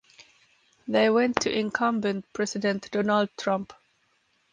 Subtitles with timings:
[0.87, 3.71] They went to Incumbent President Donald Trump.